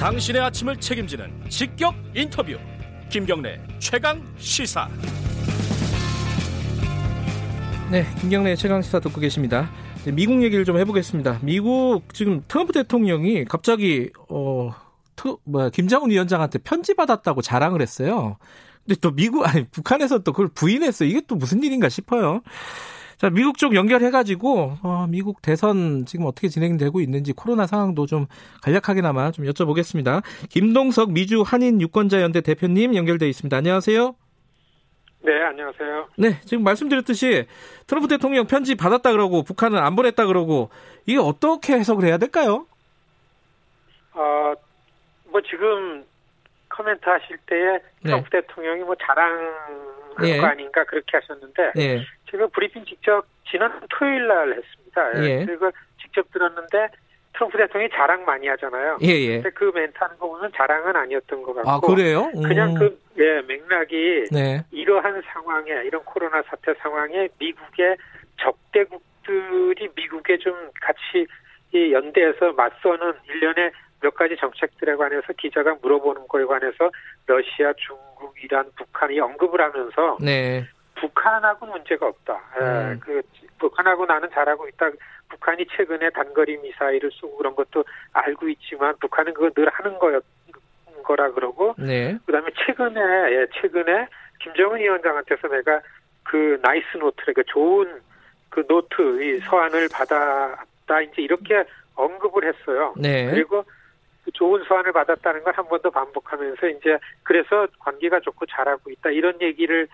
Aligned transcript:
당신의 0.00 0.40
아침을 0.40 0.80
책임지는 0.80 1.50
직격 1.50 1.94
인터뷰 2.14 2.56
김경래 3.10 3.60
최강 3.78 4.26
시사 4.38 4.88
네, 7.90 8.06
김경래 8.18 8.56
최강 8.56 8.80
시사 8.80 9.00
듣고 9.00 9.20
계십니다. 9.20 9.70
미국 10.10 10.42
얘기를 10.42 10.64
좀 10.64 10.78
해보겠습니다. 10.78 11.40
미국 11.42 12.14
지금 12.14 12.42
트럼프 12.48 12.72
대통령이 12.72 13.44
갑자기 13.44 14.08
어 14.30 14.74
트, 15.16 15.36
뭐야 15.44 15.68
김정은 15.68 16.08
위원장한테 16.08 16.60
편지 16.60 16.94
받았다고 16.94 17.42
자랑을 17.42 17.82
했어요. 17.82 18.38
근데 18.86 18.98
또 19.02 19.10
미국 19.10 19.46
아니 19.46 19.64
북한에서 19.64 20.20
또 20.20 20.32
그걸 20.32 20.48
부인했어요. 20.48 21.10
이게 21.10 21.20
또 21.26 21.34
무슨 21.34 21.62
일인가 21.62 21.90
싶어요. 21.90 22.40
자, 23.20 23.28
미국 23.28 23.58
쪽 23.58 23.74
연결해가지고, 23.74 24.78
어, 24.82 25.06
미국 25.10 25.42
대선 25.42 26.06
지금 26.06 26.24
어떻게 26.24 26.48
진행되고 26.48 27.02
있는지 27.02 27.34
코로나 27.34 27.66
상황도 27.66 28.06
좀 28.06 28.24
간략하게나마 28.62 29.30
좀 29.30 29.44
여쭤보겠습니다. 29.44 30.22
김동석 30.48 31.12
미주 31.12 31.42
한인 31.42 31.82
유권자연대 31.82 32.40
대표님 32.40 32.94
연결돼 32.94 33.28
있습니다. 33.28 33.54
안녕하세요. 33.54 34.14
네, 35.22 35.42
안녕하세요. 35.42 36.08
네, 36.16 36.40
지금 36.46 36.64
말씀드렸듯이 36.64 37.44
트럼프 37.86 38.08
대통령 38.08 38.46
편지 38.46 38.74
받았다 38.74 39.12
그러고 39.12 39.42
북한은 39.42 39.78
안 39.78 39.96
보냈다 39.96 40.24
그러고 40.24 40.70
이게 41.04 41.18
어떻게 41.18 41.74
해석을 41.74 42.06
해야 42.06 42.16
될까요? 42.16 42.66
어, 44.14 44.54
뭐 45.26 45.42
지금 45.42 46.06
코멘트 46.74 47.06
하실 47.06 47.36
때에 47.44 47.80
트럼프 48.02 48.30
네. 48.30 48.40
대통령이 48.40 48.82
뭐 48.82 48.94
자랑한 48.94 49.50
예. 50.24 50.38
거 50.38 50.46
아닌가 50.46 50.84
그렇게 50.84 51.18
하셨는데 51.18 51.72
예. 51.76 52.00
제가 52.30 52.46
브리핑 52.48 52.84
직접 52.84 53.24
지난 53.50 53.80
토요일 53.90 54.26
날 54.28 54.52
했습니다. 54.52 55.24
예. 55.24 55.44
그걸 55.44 55.72
직접 56.00 56.30
들었는데 56.32 56.88
트럼프 57.32 57.56
대통령이 57.56 57.90
자랑 57.94 58.24
많이 58.24 58.48
하잖아요. 58.48 58.98
예, 59.02 59.08
예. 59.08 59.34
근데 59.36 59.50
그 59.50 59.70
멘트 59.74 59.96
하는 59.98 60.18
거 60.18 60.28
보면 60.28 60.50
자랑은 60.54 60.94
아니었던 60.96 61.42
것 61.42 61.54
같고. 61.54 61.70
아, 61.70 61.80
그래요? 61.80 62.30
음. 62.34 62.42
그냥 62.42 62.74
그, 62.74 62.98
예, 63.18 63.40
맥락이. 63.42 64.26
네. 64.32 64.60
이러한 64.72 65.22
상황에, 65.32 65.70
이런 65.84 66.02
코로나 66.04 66.42
사태 66.42 66.74
상황에 66.74 67.28
미국의 67.38 67.96
적대국들이 68.40 69.88
미국에 69.94 70.38
좀 70.38 70.54
같이 70.80 71.26
이 71.72 71.92
연대해서 71.92 72.52
맞서는 72.52 73.12
일련의 73.28 73.70
몇 74.00 74.14
가지 74.14 74.36
정책들에 74.36 74.96
관해서 74.96 75.32
기자가 75.38 75.76
물어보는 75.80 76.26
거에 76.26 76.44
관해서 76.44 76.90
러시아, 77.26 77.72
중국, 77.76 78.34
이란, 78.42 78.70
북한이 78.76 79.20
언급을 79.20 79.60
하면서. 79.60 80.18
네. 80.20 80.64
북한하고 80.94 81.66
문제가 81.66 82.06
없다. 82.06 82.40
예, 82.60 82.64
음. 82.64 83.00
그 83.00 83.22
북한하고 83.58 84.06
나는 84.06 84.28
잘하고 84.30 84.68
있다. 84.68 84.90
북한이 85.28 85.66
최근에 85.76 86.10
단거리 86.10 86.56
미사일을 86.58 87.10
쏘고 87.12 87.36
그런 87.38 87.54
것도 87.54 87.84
알고 88.12 88.48
있지만 88.48 88.94
북한은 89.00 89.32
그거 89.34 89.50
늘 89.50 89.68
하는 89.70 89.98
거였 89.98 90.22
거라 91.04 91.30
그러고 91.30 91.74
네. 91.78 92.18
그다음에 92.26 92.50
최근에 92.66 93.00
예, 93.32 93.46
최근에 93.60 94.06
김정은 94.42 94.78
위원장한테서 94.80 95.48
내가 95.48 95.80
그 96.24 96.58
nice 96.62 96.98
note를 96.98 97.34
그 97.34 97.44
좋은 97.44 98.00
그 98.50 98.66
노트 98.66 99.22
이 99.22 99.40
서한을 99.40 99.88
받았다 99.92 101.00
이제 101.02 101.22
이렇게 101.22 101.64
언급을 101.94 102.44
했어요. 102.44 102.94
네. 102.96 103.30
그리고 103.30 103.64
그 104.24 104.30
좋은 104.32 104.62
서한을 104.64 104.92
받았다는 104.92 105.42
걸 105.44 105.54
한 105.56 105.64
번 105.68 105.80
더 105.82 105.90
반복하면서 105.90 106.68
이제 106.68 106.98
그래서 107.22 107.66
관계가 107.78 108.20
좋고 108.20 108.46
잘하고 108.46 108.90
있다 108.90 109.10
이런 109.10 109.40
얘기를 109.40 109.88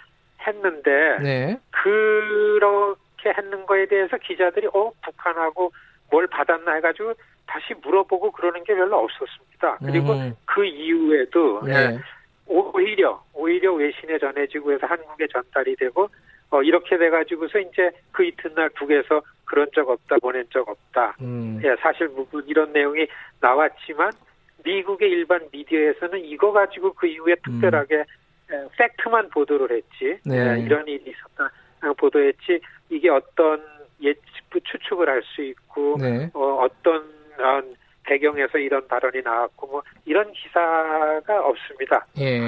했는데 0.47 1.19
네. 1.23 1.61
그렇게 1.71 3.33
했는 3.37 3.67
거에 3.67 3.87
대해서 3.87 4.17
기자들이 4.19 4.69
어 4.73 4.93
북한하고 5.03 5.73
뭘 6.11 6.27
받았나 6.27 6.75
해가지고 6.75 7.15
다시 7.47 7.75
물어보고 7.83 8.33
그러는 8.33 8.63
게 8.65 8.75
별로 8.75 8.99
없었습니다. 8.99 9.79
그리고 9.79 10.13
음. 10.13 10.35
그 10.45 10.65
이후에도 10.65 11.63
네. 11.65 11.73
예, 11.73 11.99
오히려 12.47 13.23
오히려 13.33 13.73
외신에 13.73 14.19
전해지고 14.19 14.73
해서 14.73 14.87
한국에 14.87 15.27
전달이 15.29 15.77
되고 15.77 16.09
어 16.51 16.63
이렇게 16.63 16.97
돼가지고서 16.97 17.59
이제 17.59 17.91
그 18.13 18.25
이튿날 18.25 18.69
북에서 18.71 19.23
그런 19.45 19.69
적 19.75 19.89
없다 19.89 20.17
보낸 20.19 20.45
적 20.51 20.69
없다. 20.69 21.17
음. 21.21 21.61
예, 21.65 21.75
사실 21.81 22.09
무슨 22.09 22.47
이런 22.47 22.73
내용이 22.73 23.07
나왔지만 23.41 24.13
미국의 24.65 25.09
일반 25.11 25.49
미디어에서는 25.53 26.25
이거 26.25 26.53
가지고 26.53 26.93
그 26.93 27.07
이후에 27.07 27.37
특별하게 27.45 27.97
음. 27.99 28.05
팩트만 28.77 29.31
보도를 29.31 29.77
했지 29.77 30.19
네. 30.25 30.61
이런 30.61 30.87
일이 30.87 31.05
있었다 31.11 31.51
보도했지 31.97 32.61
이게 32.91 33.09
어떤 33.11 33.63
예측 34.01 34.23
추측을 34.65 35.09
할 35.09 35.23
수 35.23 35.43
있고 35.43 35.97
네. 36.01 36.31
어, 36.35 36.65
어, 36.65 36.69
배경에서 38.07 38.59
이런 38.59 38.87
발언이 38.87 39.21
나왔고 39.23 39.67
뭐 39.67 39.83
이런 40.05 40.33
기사가 40.33 41.41
없습니다. 41.45 42.07
예. 42.19 42.39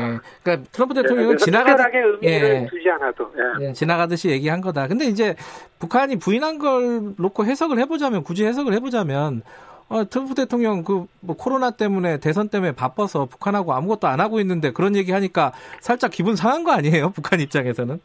그러니까 0.42 0.70
트럼프 0.72 0.94
대통령은 0.94 1.36
네, 1.36 1.44
지나가듯 1.44 1.94
의미를 1.94 2.48
예. 2.48 2.66
두지 2.70 2.88
않아도 2.90 3.30
예. 3.36 3.66
예. 3.66 3.72
지나가듯이 3.72 4.30
얘기한 4.30 4.60
거다. 4.60 4.86
근데 4.86 5.06
이제 5.06 5.34
북한이 5.78 6.18
부인한 6.18 6.58
걸 6.58 7.14
놓고 7.18 7.44
해석을 7.44 7.78
해보자면 7.80 8.22
굳이 8.22 8.46
해석을 8.46 8.72
해보자면 8.74 9.42
어, 9.88 10.04
트럼프 10.08 10.34
대통령 10.34 10.82
그 10.84 11.06
뭐 11.20 11.36
코로나 11.36 11.70
때문에 11.70 12.18
대선 12.20 12.48
때문에 12.48 12.72
바빠서 12.72 13.26
북한하고 13.26 13.72
아무것도 13.74 14.06
안 14.06 14.20
하고 14.20 14.38
있는데 14.40 14.70
그런 14.72 14.94
얘기 14.96 15.12
하니까 15.12 15.52
살짝 15.80 16.10
기분 16.10 16.36
상한 16.36 16.64
거 16.64 16.72
아니에요? 16.72 17.10
북한 17.16 17.40
입장에서는? 17.40 18.00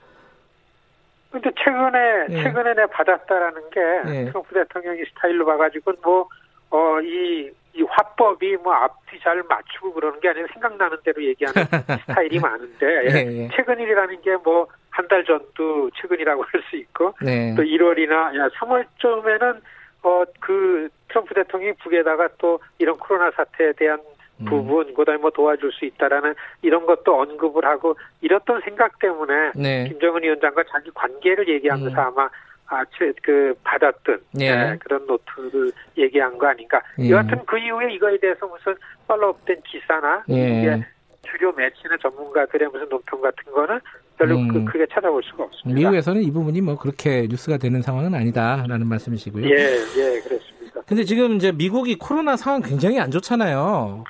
근데 1.32 1.50
최근에 1.58 2.26
예. 2.30 2.44
최근에 2.44 2.74
내 2.76 2.86
받았다라는 2.86 3.62
게 3.72 3.82
예. 4.16 4.26
트럼프 4.26 4.54
대통령이 4.54 5.04
스타일로 5.16 5.46
봐가지고 5.46 5.94
뭐어이 6.04 7.50
이 7.76 7.82
화법이 7.90 8.58
뭐 8.58 8.72
앞뒤 8.74 9.20
잘 9.20 9.42
맞추고 9.50 9.94
그러는 9.94 10.20
게 10.20 10.30
아니라 10.30 10.46
생각나는 10.54 10.98
대로 11.04 11.24
얘기하는 11.24 11.64
스타일이 12.06 12.40
많은데 12.40 12.86
예, 12.86 13.44
예. 13.44 13.50
최근 13.56 13.80
일이라는 13.80 14.22
게 14.22 14.32
뭐 14.46 14.68
한 14.96 15.08
달 15.08 15.26
전도 15.26 15.90
최근이라고 16.00 16.44
할 16.54 16.62
수 16.70 16.76
있고 16.76 17.16
네. 17.20 17.56
또 17.56 17.64
1월이나 17.64 18.38
야 18.38 18.48
3월쯤에는 18.60 19.60
어 20.04 20.24
그 20.44 20.90
트럼프 21.08 21.34
대통령이 21.34 21.74
북에다가 21.82 22.28
또 22.38 22.60
이런 22.80 22.98
코로나 22.98 23.32
사태에 23.32 23.72
대한 23.74 24.00
음. 24.42 24.46
부분, 24.46 24.94
그다음에 24.94 25.20
뭐 25.22 25.30
도와줄 25.30 25.72
수 25.72 25.86
있다라는 25.86 26.34
이런 26.62 26.86
것도 26.86 27.22
언급을 27.22 27.64
하고 27.66 27.96
이렇던 28.22 28.62
생각 28.62 29.00
때문에 29.00 29.52
네. 29.56 29.88
김정은 29.88 30.24
위원장과 30.24 30.64
자기 30.70 30.90
관계를 30.92 31.48
얘기하면서 31.48 31.96
음. 31.96 32.08
아마 32.08 32.30
아, 32.68 32.84
그 33.22 33.54
받았던 33.64 34.20
예. 34.40 34.56
네, 34.56 34.78
그런 34.80 35.06
노트를 35.06 35.72
얘기한 35.98 36.38
거 36.38 36.48
아닌가. 36.48 36.82
예. 37.00 37.10
여하튼 37.10 37.46
그 37.46 37.58
이후에 37.58 37.94
이거에 37.94 38.18
대해서 38.18 38.48
무슨 38.48 38.76
팔로업된 39.08 39.62
기사나 39.62 40.24
예. 40.30 40.34
이게 40.34 40.86
주요 41.22 41.52
매체나 41.52 41.98
전문가들의 41.98 42.68
무슨 42.70 42.90
논평 42.90 43.22
같은 43.22 43.52
거는 43.54 43.80
별로 44.18 44.38
음. 44.38 44.66
크게 44.66 44.86
찾아볼 44.92 45.22
수가 45.24 45.44
없습니다. 45.44 45.80
미국에서는 45.80 46.22
이 46.22 46.32
부분이 46.32 46.62
뭐 46.62 46.78
그렇게 46.78 47.28
뉴스가 47.30 47.58
되는 47.58 47.82
상황은 47.82 48.14
아니다라는 48.14 48.88
말씀이시고요. 48.88 49.46
예, 49.46 49.52
예, 49.52 50.22
그렇습니다. 50.22 50.82
근데 50.86 51.04
지금 51.04 51.36
이제 51.36 51.52
미국이 51.52 51.96
코로나 51.96 52.36
상황 52.36 52.62
굉장히 52.62 53.00
안 53.00 53.12
좋잖아요. 53.12 54.04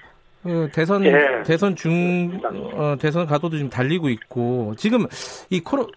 그 0.43 0.69
대선 0.73 1.05
예. 1.05 1.41
대선 1.45 1.75
중 1.75 2.41
어, 2.73 2.97
대선 2.99 3.25
가도도 3.25 3.55
지금 3.55 3.69
달리고 3.69 4.09
있고 4.09 4.73
지금 4.77 5.07
이 5.49 5.61
코로 5.61 5.87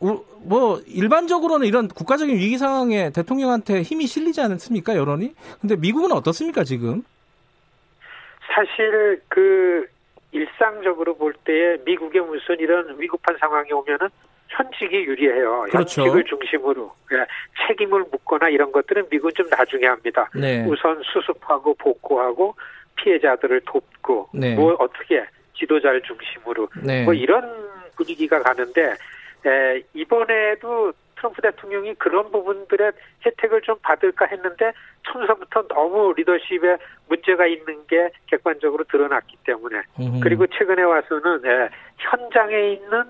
뭐 0.42 0.80
일반적으로는 0.86 1.66
이런 1.66 1.88
국가적인 1.88 2.36
위기 2.36 2.56
상황에 2.56 3.10
대통령한테 3.10 3.82
힘이 3.82 4.06
실리지 4.06 4.40
않습니까 4.40 4.94
여론이? 4.94 5.34
근데 5.60 5.74
미국은 5.74 6.12
어떻습니까 6.12 6.62
지금? 6.62 7.02
사실 8.54 9.20
그 9.28 9.84
일상적으로 10.32 11.16
볼 11.16 11.34
때에 11.44 11.78
미국의 11.84 12.22
무슨 12.22 12.58
이런 12.58 12.98
위급한 12.98 13.36
상황이 13.38 13.72
오면은 13.72 14.08
현직이 14.48 14.96
유리해요. 14.96 15.66
그렇죠. 15.70 16.02
현직을 16.02 16.24
중심으로 16.24 16.92
예, 17.12 17.26
책임을 17.66 18.04
묻거나 18.10 18.48
이런 18.48 18.70
것들은 18.72 19.06
미국은 19.10 19.32
좀 19.34 19.48
나중에 19.48 19.86
합니다. 19.86 20.30
네. 20.34 20.64
우선 20.66 21.00
수습하고 21.02 21.74
복구하고 21.74 22.54
피해자들을 22.96 23.62
돕고 23.66 24.30
네. 24.34 24.54
뭐 24.54 24.74
어떻게 24.78 25.24
지도자를 25.54 26.02
중심으로 26.02 26.68
네. 26.82 27.04
뭐 27.04 27.12
이런 27.12 27.50
분위기가 27.96 28.40
가는데 28.42 28.94
에, 29.46 29.82
이번에도 29.94 30.92
트럼프 31.16 31.42
대통령이 31.42 31.94
그런 31.94 32.30
부분들의 32.30 32.92
혜택을 33.24 33.62
좀 33.62 33.76
받을까 33.82 34.26
했는데 34.26 34.72
처음서부터 35.06 35.66
너무 35.68 36.12
리더십에 36.16 36.76
문제가 37.08 37.46
있는 37.46 37.86
게 37.86 38.10
객관적으로 38.26 38.84
드러났기 38.84 39.36
때문에 39.44 39.82
음흠. 39.98 40.20
그리고 40.22 40.46
최근에 40.46 40.82
와서는 40.82 41.42
예, 41.44 41.68
현장에 41.98 42.72
있는 42.72 43.04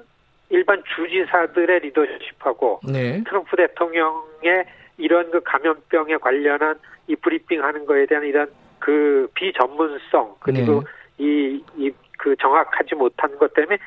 일반 0.51 0.83
주지사들의 0.95 1.81
리더십하고 1.81 2.81
네. 2.91 3.23
트럼프 3.25 3.57
대통령의 3.57 4.65
이런 4.99 5.31
그 5.31 5.41
감염병에 5.43 6.17
관련한 6.19 6.79
이 7.09 7.17
브리핑하는 7.17 7.87
거에 7.87 8.07
대한 8.07 8.25
이런 8.25 8.49
그 8.79 9.29
비전문성 9.35 10.37
그리고 10.41 10.83
네. 11.19 11.25
이이 11.25 11.93
그 12.19 12.37
정확하지 12.37 12.95
못한 12.95 13.37
것 13.39 13.53
때문에 13.55 13.79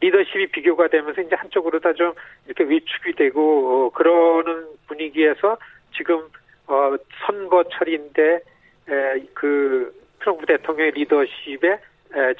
리더십이 0.00 0.48
비교가 0.48 0.88
되면서 0.88 1.20
이제 1.22 1.34
한쪽으로 1.36 1.80
다 1.80 1.92
좀 1.92 2.12
이렇게 2.46 2.64
위축이 2.64 3.12
되고 3.16 3.86
어, 3.86 3.90
그러는 3.90 4.66
분위기에서 4.86 5.56
지금 5.96 6.28
어 6.66 6.96
선거철인데 7.26 8.40
에, 8.88 9.26
그 9.34 9.94
트럼프 10.20 10.46
대통령의 10.46 10.92
리더십에 10.92 11.78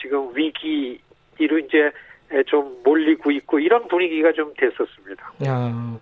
지금 0.01 0.35
위기로 0.35 1.59
이제 1.59 1.91
좀 2.47 2.81
몰리고 2.85 3.31
있고 3.33 3.59
이런 3.59 3.87
분위기가 3.89 4.33
좀 4.33 4.53
됐었습니다. 4.57 5.33
야, 5.47 6.01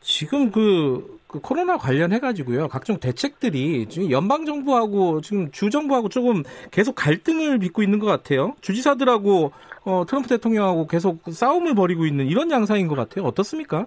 지금 0.00 0.50
그, 0.50 1.18
그 1.26 1.40
코로나 1.40 1.76
관련해 1.76 2.18
가지고요 2.18 2.68
각종 2.68 2.98
대책들이 2.98 3.86
지금 3.88 4.10
연방 4.10 4.44
정부하고 4.44 5.20
지금 5.20 5.50
주 5.50 5.70
정부하고 5.70 6.08
조금 6.08 6.42
계속 6.70 6.94
갈등을 6.94 7.58
빚고 7.58 7.82
있는 7.82 7.98
것 7.98 8.06
같아요. 8.06 8.54
주지사들하고 8.60 9.52
어, 9.84 10.04
트럼프 10.06 10.28
대통령하고 10.28 10.86
계속 10.86 11.20
싸움을 11.30 11.74
벌이고 11.74 12.04
있는 12.04 12.26
이런 12.26 12.50
양상인 12.50 12.88
것 12.88 12.96
같아요. 12.96 13.24
어떻습니까? 13.24 13.86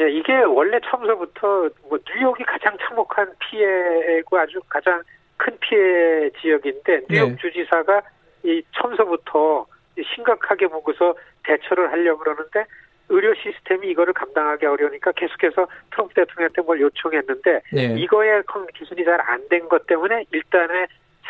예, 0.00 0.10
이게 0.10 0.32
원래 0.42 0.78
처음서부터 0.80 1.68
뭐 1.88 1.98
뉴욕이 2.08 2.42
가장 2.44 2.76
참혹한 2.78 3.32
피해고 3.38 4.38
아주 4.38 4.60
가장 4.68 5.02
큰 5.36 5.56
피해 5.60 6.30
지역인데 6.40 7.06
뉴욕 7.08 7.28
네. 7.30 7.36
주지사가 7.40 8.02
이 8.44 8.62
처음서부터 8.72 9.66
심각하게 10.14 10.66
보고서 10.66 11.14
대처를 11.44 11.92
하려고 11.92 12.20
그러는데 12.20 12.64
의료 13.08 13.34
시스템이 13.34 13.88
이거를 13.90 14.12
감당하기 14.14 14.64
어려우니까 14.66 15.12
계속해서 15.12 15.66
트럼프 15.92 16.14
대통령한테 16.14 16.62
뭘 16.62 16.80
요청했는데 16.80 17.60
네. 17.72 17.94
이거에 17.98 18.42
기준이 18.74 19.04
잘 19.04 19.20
안 19.20 19.48
된 19.48 19.68
것 19.68 19.86
때문에 19.86 20.24
일단은 20.32 20.86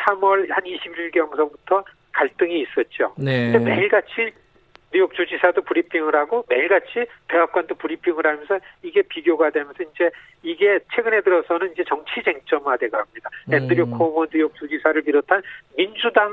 3월 0.06 0.50
한 0.50 0.64
20일 0.64 1.12
경서부터 1.12 1.84
갈등이 2.12 2.60
있었죠. 2.62 3.14
네. 3.18 3.52
근데 3.52 3.70
매일같이 3.70 4.32
뉴욕 4.92 5.12
주지사도 5.12 5.62
브리핑을 5.62 6.14
하고 6.14 6.44
매일같이 6.48 7.06
백악관도 7.26 7.74
브리핑을 7.74 8.24
하면서 8.24 8.60
이게 8.84 9.02
비교가 9.02 9.50
되면서 9.50 9.82
이제 9.82 10.10
이게 10.44 10.78
최근에 10.94 11.22
들어서는 11.22 11.72
이제 11.72 11.82
정치 11.88 12.22
쟁점화돼 12.24 12.88
갑니다. 12.90 13.28
음. 13.48 13.54
앤드류 13.54 13.90
코모 13.90 14.26
뉴욕 14.32 14.54
주지사를 14.54 15.02
비롯한 15.02 15.42
민주당 15.76 16.32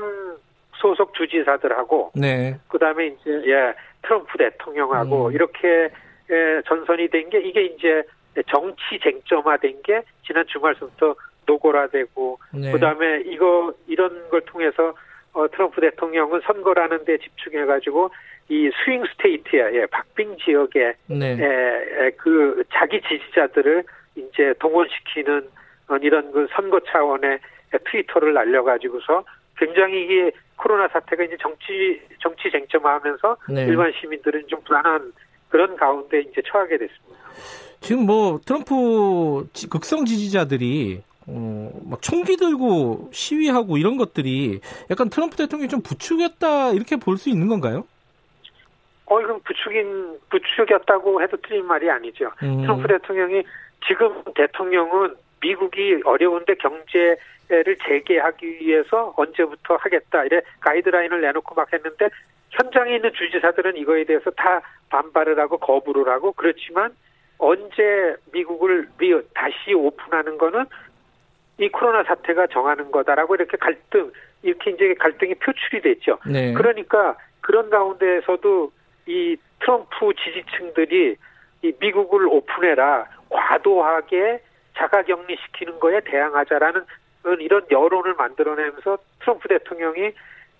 소속 0.76 1.14
주지사들하고 1.14 2.12
네. 2.14 2.56
그다음에 2.68 3.06
이제 3.08 3.30
예 3.46 3.74
트럼프 4.02 4.38
대통령하고 4.38 5.26
음. 5.26 5.32
이렇게 5.32 5.90
예, 6.30 6.62
전선이 6.66 7.08
된 7.08 7.28
게 7.30 7.40
이게 7.40 7.64
이제 7.64 8.02
정치 8.48 8.98
쟁점화된 9.02 9.82
게 9.82 10.02
지난 10.26 10.44
주말부터 10.46 11.14
노골화되고 11.46 12.38
네. 12.54 12.72
그다음에 12.72 13.22
이거 13.26 13.72
이런 13.86 14.28
걸 14.30 14.40
통해서 14.42 14.94
어, 15.32 15.48
트럼프 15.48 15.80
대통령은 15.80 16.40
선거라는 16.44 17.04
데 17.04 17.18
집중해가지고 17.18 18.10
이 18.48 18.70
스윙 18.84 19.04
스테이트야, 19.06 19.72
예, 19.72 19.86
박빙 19.86 20.36
지역에 20.38 20.94
네. 21.06 21.32
에, 21.32 22.06
에, 22.06 22.10
그 22.18 22.62
자기 22.72 23.00
지지자들을 23.00 23.84
이제 24.16 24.54
동원시키는 24.58 25.48
어, 25.88 25.96
이런 25.96 26.30
그 26.32 26.46
선거 26.52 26.80
차원의 26.80 27.38
트위터를 27.90 28.34
날려가지고서 28.34 29.24
굉장히 29.56 30.04
이게 30.04 30.32
코로나 30.62 30.86
사태가 30.88 31.24
이제 31.24 31.36
정치 31.40 32.00
정치 32.20 32.50
쟁점화하면서 32.50 33.36
네. 33.50 33.64
일반 33.64 33.92
시민들은 34.00 34.44
좀 34.46 34.60
불안한 34.62 35.12
그런 35.48 35.76
가운데 35.76 36.20
이제 36.20 36.40
처하게 36.46 36.78
됐습니다. 36.78 37.20
지금 37.80 38.06
뭐 38.06 38.38
트럼프 38.46 39.48
극성 39.68 40.04
지지자들이 40.04 41.02
어, 41.26 41.70
막 41.84 42.00
총기 42.00 42.36
들고 42.36 43.10
시위하고 43.12 43.76
이런 43.76 43.96
것들이 43.96 44.60
약간 44.90 45.08
트럼프 45.10 45.36
대통령이 45.36 45.68
좀 45.68 45.82
부추겼다 45.82 46.72
이렇게 46.72 46.96
볼 46.96 47.16
수 47.16 47.28
있는 47.28 47.48
건가요? 47.48 47.84
어, 49.06 49.20
이건 49.20 49.40
부추긴, 49.42 50.18
부추겼다고 50.30 51.22
해도 51.22 51.36
틀린 51.46 51.66
말이 51.66 51.90
아니죠. 51.90 52.30
음. 52.42 52.62
트럼프 52.62 52.86
대통령이 52.88 53.42
지금 53.86 54.22
대통령은 54.34 55.14
미국이 55.42 56.00
어려운데 56.04 56.54
경제를 56.54 57.76
재개하기 57.86 58.46
위해서 58.60 59.12
언제부터 59.16 59.76
하겠다 59.76 60.24
이래 60.24 60.40
가이드라인을 60.60 61.20
내놓고 61.20 61.54
막 61.54 61.70
했는데 61.72 62.08
현장에 62.50 62.96
있는 62.96 63.12
주지사들은 63.12 63.76
이거에 63.76 64.04
대해서 64.04 64.30
다 64.30 64.62
반발을 64.88 65.38
하고 65.38 65.58
거부를 65.58 66.10
하고 66.12 66.32
그렇지만 66.32 66.94
언제 67.38 68.14
미국을 68.32 68.88
다시 69.34 69.74
오픈하는 69.74 70.38
거는 70.38 70.64
이 71.58 71.68
코로나 71.68 72.02
사태가 72.04 72.46
정하는 72.48 72.90
거다라고 72.90 73.34
이렇게 73.34 73.56
갈등 73.56 74.12
이렇게 74.42 74.70
이제 74.70 74.94
갈등이 74.94 75.34
표출이 75.36 75.82
됐죠. 75.82 76.18
네. 76.26 76.52
그러니까 76.52 77.16
그런 77.40 77.70
가운데에서도 77.70 78.72
이 79.06 79.36
트럼프 79.60 80.12
지지층들이 80.14 81.16
이 81.62 81.72
미국을 81.80 82.26
오픈해라 82.26 83.06
과도하게 83.28 84.40
자가격리시키는 84.76 85.80
거에 85.80 86.00
대항하자라는 86.00 86.84
이런 87.40 87.66
여론을 87.70 88.14
만들어내면서 88.14 88.98
트럼프 89.20 89.48
대통령이 89.48 90.12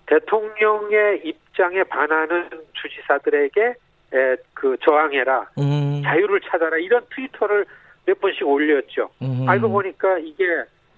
대통령의 0.05 1.21
입장에 1.23 1.83
반하는 1.83 2.49
주지사들에게 2.73 3.73
에, 4.13 4.35
그 4.53 4.77
저항해라 4.81 5.49
음. 5.57 6.01
자유를 6.03 6.41
찾아라 6.41 6.77
이런 6.77 7.03
트위터를 7.13 7.65
몇 8.05 8.19
번씩 8.19 8.47
올렸죠. 8.47 9.09
음. 9.21 9.45
알고 9.47 9.69
보니까 9.69 10.19
이게 10.19 10.45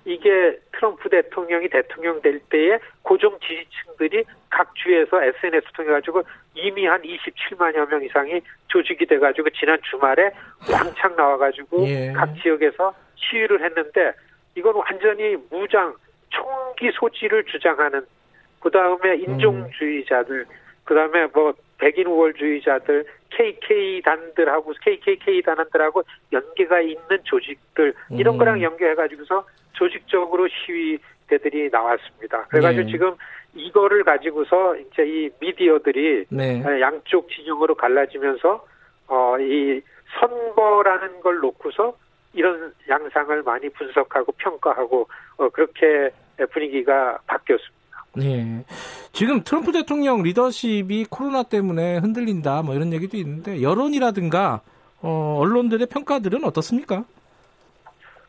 이게 0.06 0.59
트럼프 0.71 1.09
대통령이 1.09 1.68
대통령 1.69 2.21
될 2.21 2.39
때에 2.50 2.77
고정 3.01 3.38
지지층들이 3.39 4.23
각 4.50 4.73
주에서 4.75 5.23
SNS 5.23 5.65
통해 5.73 5.89
가지고 5.89 6.21
이미 6.53 6.85
한 6.85 7.01
27만여 7.01 7.89
명 7.89 8.03
이상이 8.03 8.41
조직이 8.68 9.06
돼 9.06 9.18
가지고 9.18 9.50
지난 9.50 9.79
주말에 9.89 10.31
왕창 10.71 11.15
나와 11.15 11.38
가지고 11.38 11.88
예. 11.88 12.13
각 12.13 12.35
지역에서 12.35 12.94
시위를 13.15 13.63
했는데 13.63 14.13
이건 14.56 14.75
완전히 14.75 15.35
무장 15.50 15.94
총기 16.29 16.91
소지를 16.94 17.44
주장하는 17.45 18.06
그 18.59 18.71
다음에 18.71 19.15
인종주의자들 19.17 20.39
음. 20.39 20.45
그다음에 20.83 21.27
뭐 21.33 21.53
백인 21.77 22.07
우월주의자들 22.07 23.06
KK 23.31 24.01
단들하고 24.03 24.73
KKK 24.81 25.41
단원들하고 25.41 26.03
연계가 26.31 26.81
있는 26.81 27.19
조직들 27.23 27.94
이런 28.12 28.35
음. 28.35 28.39
거랑 28.39 28.62
연계해 28.62 28.95
가지고서 28.95 29.45
조직적으로 29.73 30.47
시위대들이 30.47 31.69
나왔습니다. 31.69 32.45
그래가지고 32.45 32.85
네. 32.85 32.91
지금 32.91 33.15
이거를 33.56 34.03
가지고서 34.03 34.75
이제 34.77 35.03
이 35.06 35.29
미디어들이 35.39 36.25
네. 36.29 36.63
양쪽 36.81 37.29
진영으로 37.29 37.75
갈라지면서 37.75 38.65
어 39.07 39.38
이 39.39 39.81
선거라는 40.19 41.21
걸 41.21 41.39
놓고서 41.39 41.95
이런 42.35 42.73
양상을 42.87 43.44
많이 43.44 43.69
분석하고 43.69 44.31
평가하고 44.33 45.07
어 45.37 45.49
그렇게 45.49 46.11
분위기가 46.51 47.18
바뀌었습니다. 47.25 47.75
네. 48.18 48.63
지금 49.11 49.42
트럼프 49.44 49.71
대통령 49.71 50.21
리더십이 50.21 51.06
코로나 51.09 51.44
때문에 51.44 51.97
흔들린다 51.97 52.61
뭐 52.61 52.75
이런 52.75 52.94
얘기도 52.94 53.18
있는데 53.18 53.61
여론이라든가 53.61 54.61
어, 55.01 55.37
언론들의 55.39 55.87
평가들은 55.87 56.44
어떻습니까? 56.44 57.06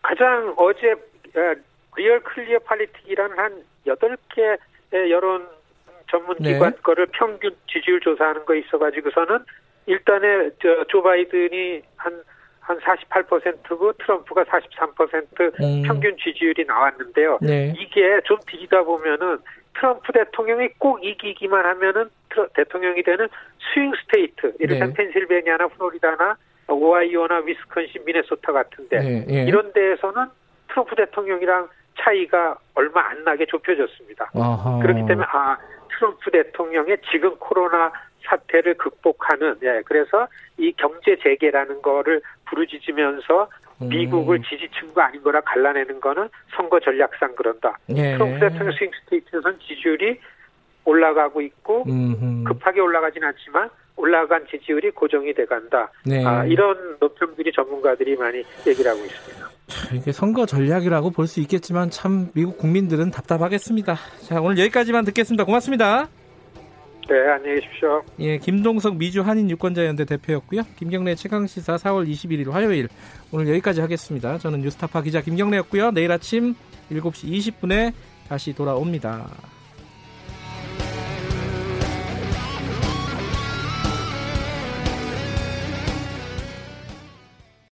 가장 0.02 0.54
어제 0.56 0.94
Real 1.96 2.20
Clear 2.22 2.58
Politics라는 2.60 3.38
한 3.38 3.64
8개 3.86 4.58
여론 5.10 5.46
전문 6.10 6.36
네. 6.38 6.52
기관 6.52 6.72
네. 6.72 6.80
거를 6.82 7.06
평균 7.12 7.54
지지율 7.68 8.00
조사하는 8.00 8.44
거 8.44 8.54
있어가지고서는 8.54 9.38
일단에 9.86 10.50
저, 10.62 10.84
조 10.88 11.02
바이든이 11.02 11.82
한, 11.96 12.22
한 12.66 12.78
48%고 12.80 13.92
트럼프가 13.92 14.42
43% 14.42 15.60
음. 15.62 15.82
평균 15.86 16.16
지지율이 16.16 16.64
나왔는데요. 16.66 17.38
네. 17.40 17.72
이게 17.78 18.20
좀 18.24 18.38
뒤지다 18.44 18.82
보면은 18.82 19.38
트럼프 19.74 20.12
대통령이 20.12 20.70
꼭 20.78 21.04
이기기만 21.04 21.64
하면은 21.64 22.10
트러, 22.30 22.48
대통령이 22.54 23.04
되는 23.04 23.28
Swing 23.72 23.92
state, 24.02 24.54
이를테면 24.58 24.94
네. 24.94 24.94
펜실베니아나 24.94 25.68
플로리다나 25.68 26.36
오하이오나 26.68 27.42
위스콘신, 27.46 28.04
미네소타 28.04 28.52
같은데 28.52 28.98
네, 28.98 29.24
네. 29.24 29.44
이런 29.44 29.72
데에서는 29.72 30.26
트럼프 30.68 30.96
대통령이랑 30.96 31.68
차이가 32.00 32.58
얼마 32.74 33.08
안 33.10 33.22
나게 33.22 33.46
좁혀졌습니다. 33.46 34.32
아하. 34.34 34.80
그렇기 34.82 35.06
때문에 35.06 35.24
아 35.30 35.56
트럼프 35.96 36.32
대통령의 36.32 36.98
지금 37.12 37.36
코로나 37.38 37.92
사태를 38.26 38.74
극복하는 38.74 39.56
예 39.62 39.82
그래서 39.84 40.26
이 40.58 40.72
경제 40.72 41.16
재개라는 41.22 41.80
거를 41.82 42.20
부르짖으면서 42.46 43.48
음. 43.82 43.88
미국을 43.88 44.40
지지층과 44.42 45.06
아닌 45.06 45.22
거라 45.22 45.40
갈라내는 45.42 46.00
거는 46.00 46.28
선거 46.56 46.80
전략상 46.80 47.34
그런다. 47.36 47.78
예. 47.90 48.12
트럼프 48.16 48.40
대통령 48.40 48.72
swing 48.76 48.90
state에서는 49.04 49.58
지지율이 49.60 50.18
올라가고 50.84 51.40
있고 51.42 51.84
음흠. 51.86 52.44
급하게 52.44 52.80
올라가진 52.80 53.22
않지만 53.24 53.68
올라간 53.96 54.46
지지율이 54.50 54.90
고정이 54.92 55.34
돼간다. 55.34 55.90
네. 56.04 56.24
아, 56.24 56.44
이런 56.44 56.96
노평들이 57.00 57.50
전문가들이 57.52 58.16
많이 58.16 58.42
얘기를 58.66 58.90
하고 58.90 59.00
있습니다. 59.04 59.46
이게 59.94 60.12
선거 60.12 60.46
전략이라고 60.46 61.10
볼 61.10 61.26
수 61.26 61.40
있겠지만 61.40 61.90
참 61.90 62.28
미국 62.34 62.56
국민들은 62.58 63.10
답답하겠습니다. 63.10 63.96
자 64.22 64.40
오늘 64.40 64.58
여기까지만 64.58 65.04
듣겠습니다. 65.06 65.44
고맙습니다. 65.44 66.08
네, 67.08 67.20
안녕히 67.30 67.60
계십시오. 67.60 68.02
예, 68.18 68.38
김동석 68.38 68.96
미주 68.96 69.22
한인 69.22 69.48
유권자연대 69.48 70.04
대표였고요. 70.06 70.62
김경래 70.76 71.14
최강 71.14 71.46
시사 71.46 71.76
4월 71.76 72.08
21일 72.08 72.50
화요일 72.50 72.88
오늘 73.30 73.48
여기까지 73.48 73.80
하겠습니다. 73.80 74.38
저는 74.38 74.60
뉴스타파 74.62 75.02
기자 75.02 75.20
김경래였고요. 75.20 75.92
내일 75.92 76.10
아침 76.10 76.54
7시 76.90 77.62
20분에 77.62 77.92
다시 78.28 78.52
돌아옵니다. 78.52 79.55